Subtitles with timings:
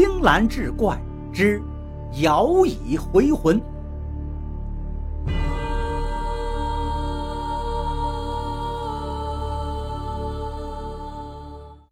[0.00, 0.98] 青蓝志怪
[1.30, 1.62] 之
[2.22, 3.60] 摇椅回魂。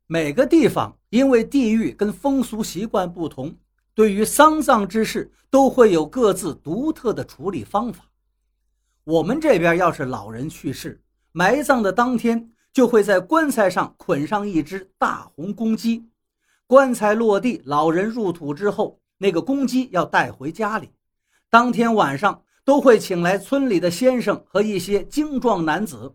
[0.07, 3.55] 每个地方因为地域跟风俗习惯不同，
[3.93, 8.07] 对于丧葬之事都会有各自独特的处理方法。
[9.05, 10.99] 我们这边要是老人去世，
[11.33, 16.09] 埋葬的当天就会在棺材上捆上一只大红公鸡，
[16.69, 20.91] 棺材落地，老人入土之后，那个公鸡要带回家里。
[21.49, 26.15] 当天晚上都会请来村里的先生和一些精壮男子，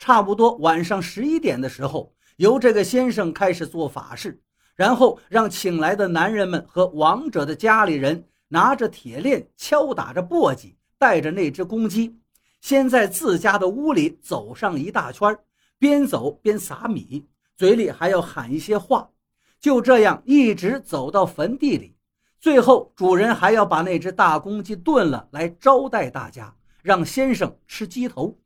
[0.00, 2.12] 差不多晚上十一点的时候。
[2.38, 4.42] 由这个先生开始做法事，
[4.74, 12.18] 然后让请来的男人们和亡者的家里人拿着铁链敲打着簸箕，带着那只公鸡，
[12.60, 15.38] 先在自家的屋里走上一大圈，
[15.78, 17.24] 边走边撒米，
[17.56, 19.08] 嘴里还要喊一些话。
[19.62, 21.94] 就这样一直走到坟地里，
[22.40, 28.36] 最后主人还要把那只大公鸡炖了来招待大家，让先生吃鸡头。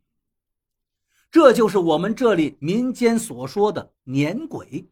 [1.31, 4.86] 这就是我们这里民间所说的撵鬼。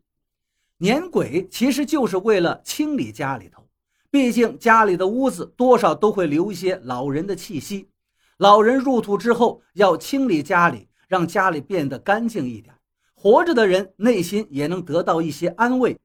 [0.79, 3.69] 撵鬼其实就是为了清理家里头，
[4.11, 7.91] 毕竟家里的屋子多少都会留一些老人的气息。
[8.39, 12.75] 老人入土之后，要清理家里，让家里变得干净一点，
[13.13, 15.97] 活着的人内心也能得到一些安慰，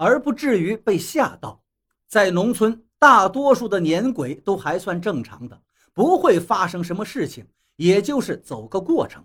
[0.00, 1.62] 而不至于被吓到。
[2.08, 5.60] 在农村，大多数的撵鬼都还算正常的，
[5.92, 9.22] 不会发生什么事情，也就是走个过程。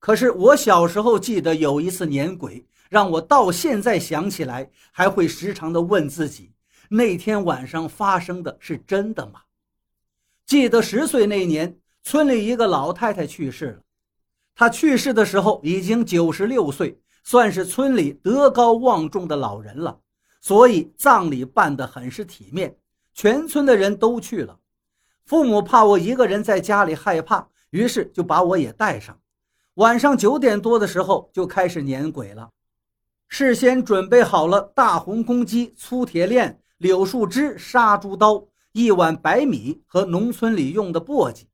[0.00, 6.52] 可是我小时候记得有一次撵鬼，让我到现在想起来还会时常的问自己：
[6.88, 9.42] 那天晚上发生的是真的吗？
[10.44, 13.82] 记得十岁那年，村里一个老太太去世了。
[14.56, 19.98] 她去世的时候已经九十六岁，算是村里德高望重的老人了，
[20.40, 22.76] 所以葬礼办得很是体面，
[23.14, 24.58] 全村的人都去了。
[25.24, 29.18] 父母怕我一个人在家里害怕，于是就把我也带上。
[29.74, 32.50] 晚上九点多的时候就开始撵鬼了，
[33.28, 41.44] 事先准备好了大红公鸡、粗铁链、柳树枝、杀猪刀、一碗白米和农村里用的簸箕。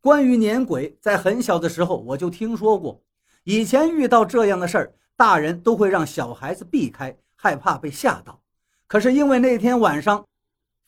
[0.00, 3.02] 关于撵鬼，在很小的时候我就听说过，
[3.44, 8.40] 以前遇到这样的事儿，大人都会让小孩子避开，害怕被吓到。
[8.86, 10.24] 可是因为那天晚上，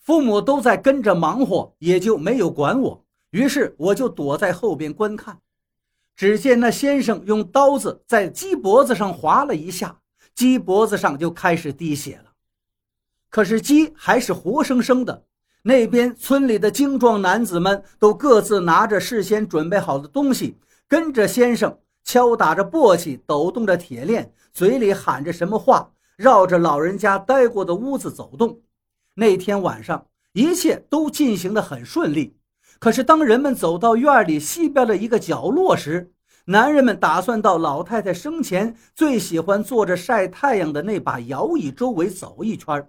[0.01, 5.39] 父母都在跟着忙活，也就没有管我，于是我就躲在后边观看。
[6.17, 9.99] 只见那先生用刀子在鸡脖子上划了一下，
[10.35, 12.33] 鸡脖子上就开始滴血了。
[13.29, 15.27] 可是鸡还是活生生的。
[15.61, 20.57] 那边村里的精壮男子们都各自拿着事先准备好的东西，
[20.89, 28.61] 跟着先生敲打着簸箕，抖动着铁链，嘴里喊着什么话，绕着老人家待过的屋子走动。
[29.15, 32.37] 那天晚上，一切都进行得很顺利。
[32.79, 36.13] 可是，当人们走到院里西边的一个角落时，
[36.47, 42.89] 男人们打算到老太太生前最喜欢坐着晒太阳的那把摇椅周围走一圈。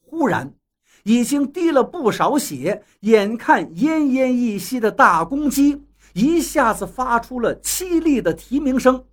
[0.00, 0.54] 忽然，
[1.02, 5.83] 已经滴了不少血、眼看奄奄一息的大公鸡
[6.14, 9.04] 一下子发出了凄厉的啼鸣声。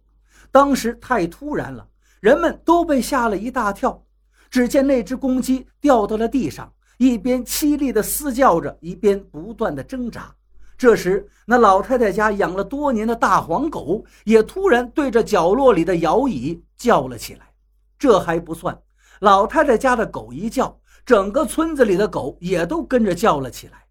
[0.52, 1.86] 当时太突然了，
[2.20, 4.02] 人们都被吓了一大跳。
[4.50, 6.72] 只见那只公鸡掉到了地上。
[6.98, 10.32] 一边凄厉地嘶叫着，一边不断地挣扎。
[10.78, 17.48] 这时，那老太太家养了多年的大黄狗也突然对着角落里的摇椅叫了起来。
[17.98, 18.80] 这还不算，
[19.22, 23.84] 老太太家的狗一叫，整个村子里的狗也都跟着叫了起来。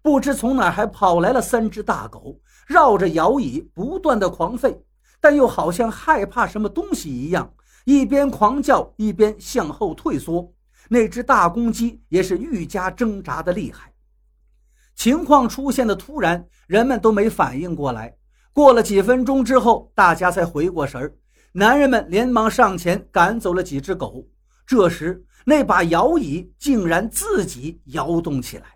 [0.00, 4.78] 不知从哪还跑来了三只大狗，绕着摇椅不断的狂吠，
[5.20, 7.54] 但又好像害怕什么东西一样，
[7.84, 10.52] 一边狂叫一边向后退缩。
[10.88, 13.92] 那只大公鸡也是愈加挣扎的厉害。
[14.94, 18.16] 情况出现的突然，人们都没反应过来。
[18.52, 21.14] 过了几分钟之后，大家才回过神儿。
[21.52, 24.24] 男人们连忙上前赶走了几只狗。
[24.66, 28.66] 这时，那把摇椅竟然自己摇动起来，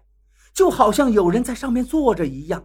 [0.52, 2.64] 就好像有人在上面坐着一样，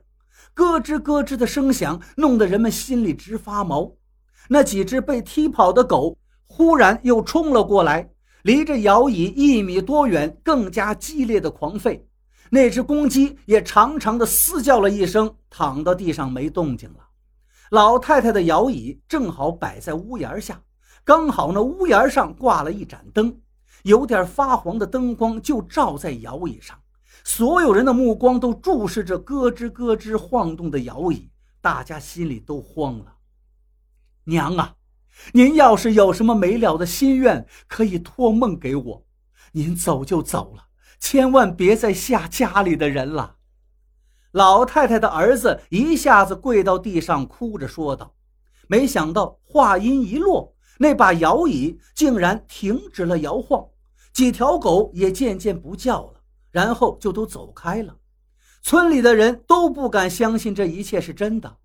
[0.53, 3.91] 咯吱咯吱的声响弄得人们心里直发毛。
[4.49, 6.17] 那几只被踢跑的狗
[6.47, 8.09] 忽然又冲了过来。
[8.43, 12.01] 离着摇椅一米多远，更加激烈的狂吠。
[12.49, 16.99] 那只公鸡也长长的嘶叫了一声，躺到地上没动静了。
[17.71, 20.61] 老太太的摇椅正好摆在屋檐下，
[21.05, 23.33] 刚好那屋檐上挂了一盏灯，
[23.83, 26.77] 有点发黄的灯光就照在摇椅上。
[27.23, 31.29] 所有人的目光都注视着咯吱咯吱晃动的摇椅，
[31.61, 33.15] 大家心里都慌了。
[34.25, 34.75] 娘啊！
[35.31, 39.05] 您要是有什么没了的心愿，可以托梦给我。
[39.51, 40.65] 您走就走了，
[40.99, 43.35] 千万别再吓家里的人了。”
[44.31, 48.15] 老太太的儿子一下子跪到地上，哭着说道。
[48.67, 53.63] 没想到话音一落，那把摇椅竟然停止了摇晃，
[54.11, 56.22] 几条狗也渐渐不叫了，
[56.53, 57.93] 然后就都走开了。
[58.61, 61.57] 村里的人都不敢相信这一切是真的。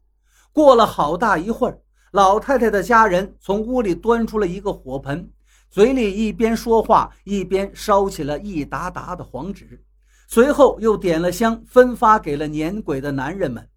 [0.52, 1.81] 过了好大一会儿，
[2.11, 5.31] 老太太的家人从屋里端出了一个火盆，
[5.70, 9.85] 嘴里一边说话一边烧起了一沓沓的黄纸，
[10.26, 13.69] 随后又点了香，分发给了撵鬼的男人们。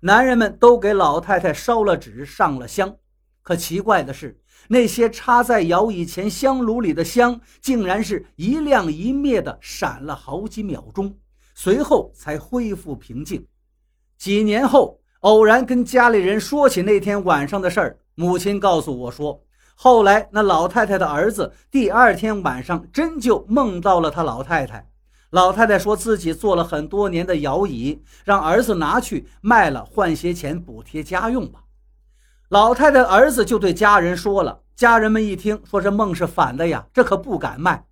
[0.00, 2.96] 男人们都给老太太烧了纸，上了香。
[3.42, 11.14] 可奇怪的是，那些插在摇椅前香炉里的香，竟然是一亮一灭的，闪了好几秒钟，
[11.54, 13.46] 随后才恢复平静。
[14.16, 19.42] 几年后，偶然跟家里人说起那天晚上的事儿，母亲告诉我说，
[19.74, 24.86] 后来那老太太的儿子第二天晚上真就梦到了他老太太。
[25.30, 31.62] 老太太说自己做了很多年的摇椅，让儿子拿去卖了换些钱补贴家用吧。
[32.50, 37.84] 老太太儿子就对家人说了，家人们一听说这梦是反的呀，这可不敢卖，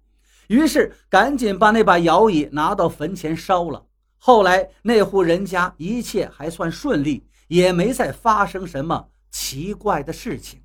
[0.49, 3.81] 于是赶紧把那把摇椅拿到坟前烧了。
[4.19, 10.61] 后来那户人家一切还算顺利，也没再发生什么奇怪的事情。